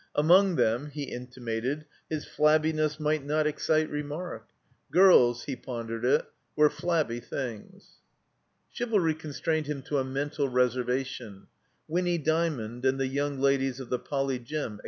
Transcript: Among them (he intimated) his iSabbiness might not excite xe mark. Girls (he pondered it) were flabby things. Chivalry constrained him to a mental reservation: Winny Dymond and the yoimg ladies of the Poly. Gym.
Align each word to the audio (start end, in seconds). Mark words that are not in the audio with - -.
Among 0.15 0.55
them 0.55 0.87
(he 0.87 1.03
intimated) 1.03 1.85
his 2.09 2.25
iSabbiness 2.25 2.99
might 2.99 3.23
not 3.23 3.45
excite 3.45 3.91
xe 3.91 4.03
mark. 4.03 4.47
Girls 4.91 5.43
(he 5.43 5.55
pondered 5.55 6.03
it) 6.05 6.25
were 6.55 6.71
flabby 6.71 7.19
things. 7.19 7.97
Chivalry 8.73 9.13
constrained 9.13 9.67
him 9.67 9.83
to 9.83 9.99
a 9.99 10.03
mental 10.03 10.49
reservation: 10.49 11.45
Winny 11.87 12.17
Dymond 12.17 12.83
and 12.83 12.99
the 12.99 13.07
yoimg 13.15 13.39
ladies 13.41 13.79
of 13.79 13.91
the 13.91 13.99
Poly. 13.99 14.39
Gym. 14.39 14.79